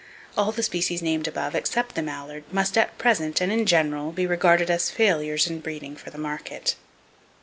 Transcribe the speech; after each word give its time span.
All 0.35 0.51
the 0.51 0.63
species 0.63 1.03
named 1.03 1.27
above, 1.27 1.53
except 1.53 1.93
the 1.93 2.01
mallard, 2.01 2.43
must 2.51 2.75
at 2.75 2.97
present, 2.97 3.39
and 3.39 3.51
in 3.51 3.67
general, 3.67 4.11
be 4.11 4.25
regarded 4.25 4.71
as 4.71 4.89
failures 4.89 5.45
in 5.45 5.59
breeding 5.59 5.95
for 5.95 6.09
the 6.09 6.17
market. 6.17 6.73